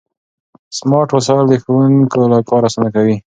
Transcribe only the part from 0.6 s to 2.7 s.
سمارټ وسایل د ښوونکو کار